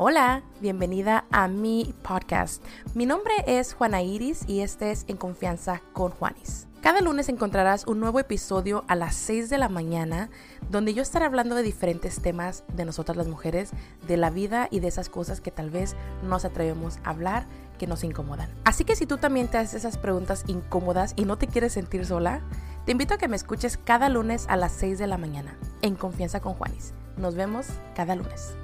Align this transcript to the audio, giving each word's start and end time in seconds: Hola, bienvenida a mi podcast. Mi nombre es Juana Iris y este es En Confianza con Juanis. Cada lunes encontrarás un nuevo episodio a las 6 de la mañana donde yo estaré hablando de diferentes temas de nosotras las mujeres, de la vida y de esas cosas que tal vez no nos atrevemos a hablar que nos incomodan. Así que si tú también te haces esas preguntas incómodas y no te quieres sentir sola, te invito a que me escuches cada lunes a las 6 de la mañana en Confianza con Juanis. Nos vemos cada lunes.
Hola, 0.00 0.42
bienvenida 0.60 1.24
a 1.32 1.48
mi 1.48 1.92
podcast. 2.04 2.64
Mi 2.94 3.04
nombre 3.04 3.32
es 3.48 3.74
Juana 3.74 4.00
Iris 4.00 4.44
y 4.46 4.60
este 4.60 4.92
es 4.92 5.04
En 5.08 5.16
Confianza 5.16 5.82
con 5.92 6.12
Juanis. 6.12 6.68
Cada 6.80 7.00
lunes 7.00 7.28
encontrarás 7.28 7.84
un 7.84 7.98
nuevo 7.98 8.20
episodio 8.20 8.84
a 8.86 8.94
las 8.94 9.16
6 9.16 9.50
de 9.50 9.58
la 9.58 9.68
mañana 9.68 10.30
donde 10.70 10.94
yo 10.94 11.02
estaré 11.02 11.24
hablando 11.24 11.56
de 11.56 11.64
diferentes 11.64 12.22
temas 12.22 12.62
de 12.76 12.84
nosotras 12.84 13.16
las 13.16 13.26
mujeres, 13.26 13.70
de 14.06 14.16
la 14.16 14.30
vida 14.30 14.68
y 14.70 14.78
de 14.78 14.86
esas 14.86 15.08
cosas 15.08 15.40
que 15.40 15.50
tal 15.50 15.68
vez 15.68 15.96
no 16.22 16.28
nos 16.28 16.44
atrevemos 16.44 16.98
a 17.02 17.10
hablar 17.10 17.46
que 17.76 17.88
nos 17.88 18.04
incomodan. 18.04 18.48
Así 18.64 18.84
que 18.84 18.94
si 18.94 19.04
tú 19.04 19.16
también 19.18 19.48
te 19.48 19.58
haces 19.58 19.74
esas 19.74 19.98
preguntas 19.98 20.44
incómodas 20.46 21.12
y 21.16 21.24
no 21.24 21.38
te 21.38 21.48
quieres 21.48 21.72
sentir 21.72 22.06
sola, 22.06 22.40
te 22.86 22.92
invito 22.92 23.14
a 23.14 23.18
que 23.18 23.26
me 23.26 23.34
escuches 23.34 23.76
cada 23.76 24.08
lunes 24.10 24.46
a 24.48 24.56
las 24.56 24.70
6 24.70 25.00
de 25.00 25.08
la 25.08 25.18
mañana 25.18 25.58
en 25.82 25.96
Confianza 25.96 26.38
con 26.38 26.54
Juanis. 26.54 26.92
Nos 27.16 27.34
vemos 27.34 27.66
cada 27.96 28.14
lunes. 28.14 28.54